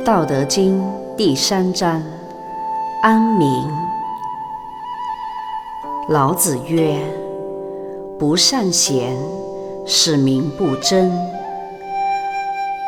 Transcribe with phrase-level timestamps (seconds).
[0.02, 0.80] 《道德经》
[1.14, 2.02] 第三章：
[3.02, 3.46] 安民。
[6.08, 6.96] 老子曰
[8.18, 9.14] ：“不善贤，
[9.84, 11.10] 使民不争；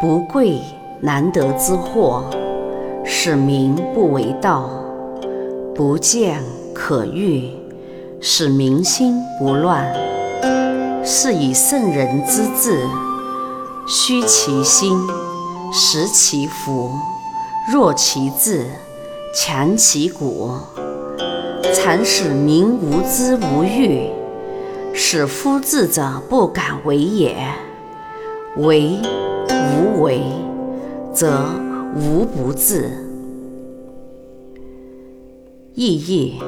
[0.00, 0.60] 不贵
[1.00, 2.22] 难得之货，
[3.04, 4.70] 使民不为盗；
[5.74, 6.40] 不见
[6.72, 7.50] 可欲，
[8.20, 9.84] 使民心不乱。
[11.04, 12.86] 是以圣人之治，
[13.88, 14.96] 虚其心。”
[15.72, 16.90] 实其福，
[17.72, 18.66] 弱其志，
[19.32, 20.50] 强其骨，
[21.72, 24.10] 常使民无知无欲，
[24.92, 27.36] 使夫智者不敢为也。
[28.56, 28.98] 为
[29.48, 30.24] 无为，
[31.14, 31.44] 则
[31.94, 32.90] 无不治。
[35.74, 36.42] 意义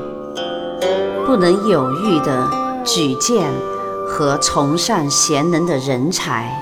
[1.25, 2.51] 不能有欲的
[2.85, 3.49] 举荐
[4.05, 6.53] 和崇尚贤能的人才，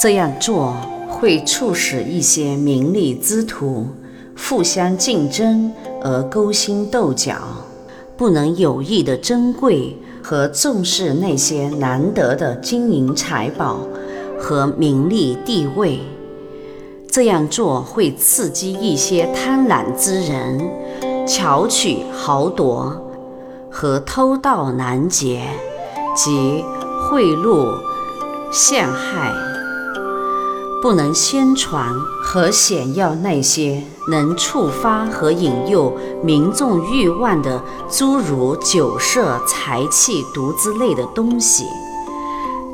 [0.00, 0.76] 这样做。
[1.22, 3.86] 会促使一些名利之徒
[4.36, 5.70] 互相竞争
[6.02, 7.36] 而勾心斗角，
[8.16, 13.86] 不能有意的珍贵和重视那些难得的金银财宝
[14.36, 16.00] 和名利地位。
[17.08, 20.60] 这样做会刺激一些贪婪之人
[21.24, 23.00] 巧取豪夺
[23.70, 25.46] 和偷盗难劫，
[26.16, 26.64] 及
[27.08, 27.78] 贿赂
[28.50, 29.51] 陷害。
[30.82, 33.80] 不能宣传和显耀那些
[34.10, 41.64] 能触发和引诱民众欲望的，诸如酒色、财气、毒之类的东西，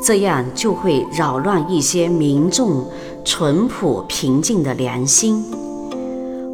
[0.02, 2.90] 这样就会扰乱一些民众
[3.26, 5.44] 淳朴平静的良心，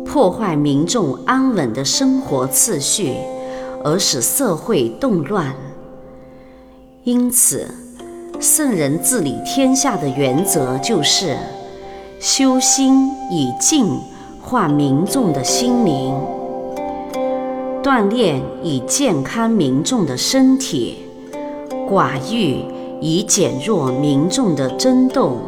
[0.05, 3.15] 破坏民众安稳的生活次序，
[3.85, 5.55] 而使社会动乱。
[7.05, 7.84] 因此。
[8.41, 11.37] 圣人治理天下的原则就是
[12.21, 13.99] 修心以静
[14.41, 16.15] 化民众的心灵，
[17.83, 20.97] 锻炼以健康民众的身体，
[21.89, 22.65] 寡欲
[23.01, 25.39] 以减弱民众的争斗，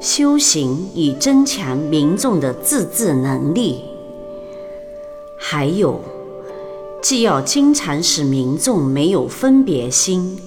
[0.00, 3.84] 修行以增强民众的自治能力。
[5.38, 6.00] 还有，
[7.02, 10.38] 既要经常使民众没有分别心。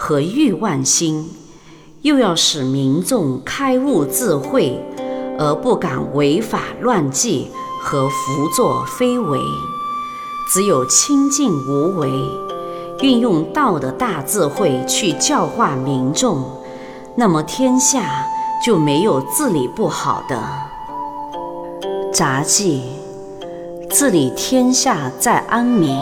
[0.00, 1.28] 和欲望心，
[2.02, 4.80] 又要使民众开悟智慧，
[5.36, 7.50] 而不敢违法乱纪
[7.82, 9.40] 和胡作非为。
[10.54, 12.08] 只有清净无为，
[13.00, 16.44] 运用道的大智慧去教化民众，
[17.16, 18.24] 那么天下
[18.64, 20.40] 就没有治理不好的。
[22.12, 22.84] 杂记：
[23.90, 25.98] 治理天下在安民，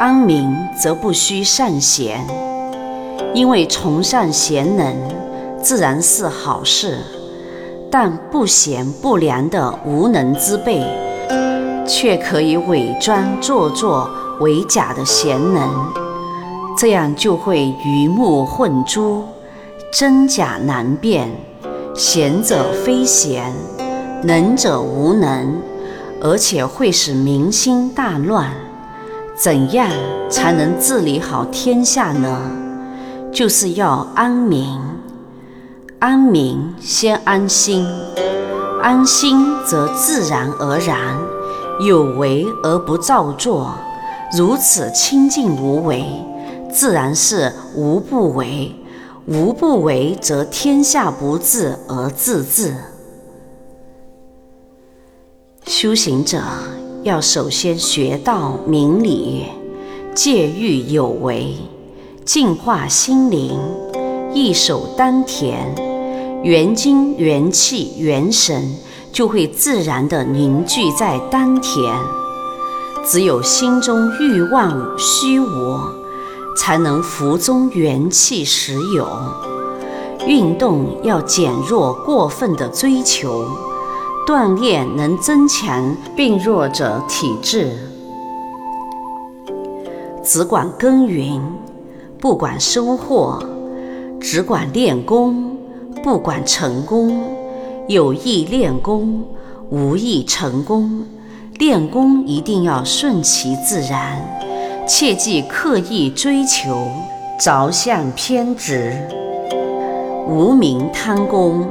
[0.00, 0.52] 安民
[0.82, 2.49] 则不须善贤。
[3.32, 4.94] 因为崇尚贤能，
[5.62, 6.94] 自然是好事；
[7.90, 10.84] 但不贤不良的无能之辈，
[11.86, 14.10] 却可以伪装做作
[14.40, 15.70] 为假的贤能，
[16.76, 19.24] 这样就会鱼目混珠，
[19.92, 21.30] 真假难辨，
[21.94, 23.52] 贤者非贤，
[24.24, 25.56] 能者无能，
[26.20, 28.50] 而且会使民心大乱。
[29.36, 29.88] 怎样
[30.28, 32.38] 才能治理好天下呢？
[33.32, 34.78] 就是要安民，
[36.00, 37.86] 安民先安心，
[38.82, 41.16] 安心则自然而然
[41.86, 43.72] 有为而不造作，
[44.36, 46.04] 如此清净无为，
[46.72, 48.74] 自然是无不为，
[49.26, 52.74] 无不为则天下不治而自治。
[55.66, 56.42] 修行者
[57.04, 59.46] 要首先学道明理，
[60.14, 61.56] 戒欲有为。
[62.32, 63.58] 净化心灵，
[64.32, 65.74] 一手丹田，
[66.44, 68.72] 元精、元气、元神
[69.12, 71.92] 就会自然地凝聚在丹田。
[73.04, 75.80] 只有心中欲望虚无，
[76.56, 79.08] 才能福中元气实有。
[80.24, 83.44] 运动要减弱过分的追求，
[84.24, 87.76] 锻炼能增强病弱者体质。
[90.22, 91.42] 只管耕耘。
[92.20, 93.42] 不管收获，
[94.20, 95.56] 只管练功；
[96.02, 97.18] 不管成功，
[97.88, 99.24] 有意练功，
[99.70, 101.02] 无意成功。
[101.58, 104.20] 练功一定要顺其自然，
[104.86, 106.86] 切忌刻意追求，
[107.38, 108.92] 着相偏执。
[110.28, 111.66] 无名贪功，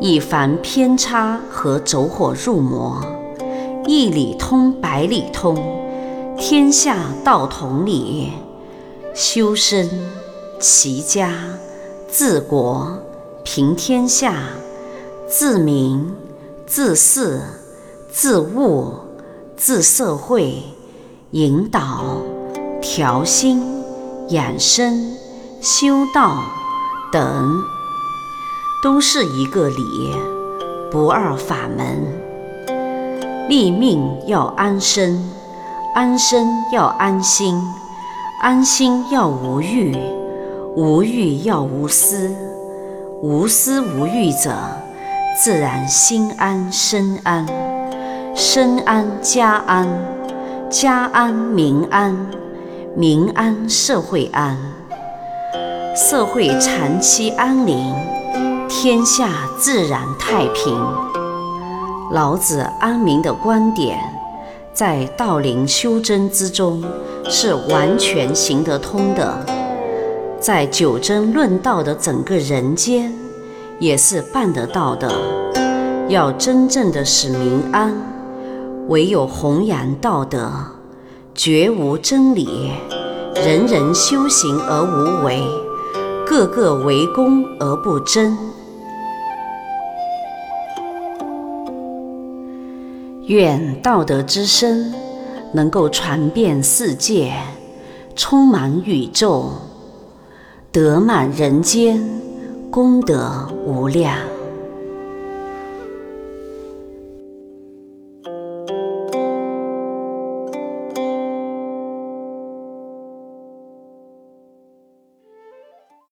[0.00, 3.00] 以防偏差和走火入魔。
[3.86, 5.56] 一理通百理通，
[6.36, 8.32] 天下道同理。
[9.16, 9.88] 修身、
[10.60, 11.32] 齐家、
[12.12, 12.98] 治国、
[13.44, 14.34] 平天下、
[15.26, 16.14] 治民、
[16.66, 17.40] 自私、
[18.12, 18.92] 自悟、
[19.56, 20.62] 自社会、
[21.30, 22.18] 引导、
[22.82, 23.82] 调心、
[24.28, 25.16] 养生、
[25.62, 26.36] 修道
[27.10, 27.62] 等，
[28.82, 30.14] 都是一个理，
[30.90, 32.06] 不二法门。
[33.48, 35.26] 立命要安身，
[35.94, 37.58] 安身要安心，
[38.46, 39.92] 安心要无欲，
[40.76, 42.32] 无欲要无私，
[43.20, 44.54] 无私无欲者。
[45.36, 47.44] 自然心安身安，
[48.36, 49.88] 身安家安，
[50.70, 52.16] 家安民安，
[52.94, 54.56] 民安社会安，
[55.96, 57.92] 社会长期安宁，
[58.68, 59.28] 天下
[59.58, 60.72] 自然太平。
[62.12, 63.98] 老子安民的观点，
[64.76, 66.84] 在道林修真之中
[67.30, 69.34] 是完全行得通的，
[70.38, 73.10] 在九真论道的整个人间。
[73.78, 75.10] 也是办得到的。
[76.08, 77.94] 要真正的使民安，
[78.88, 80.50] 唯有弘扬道德，
[81.34, 82.72] 绝无真理，
[83.34, 85.42] 人人修行而无为，
[86.26, 88.36] 个个为公而不争。
[93.26, 94.94] 愿道德之声
[95.52, 97.32] 能够传遍世界，
[98.14, 99.50] 充满宇宙，
[100.70, 102.00] 德满人间。
[102.68, 104.35] 功德无量。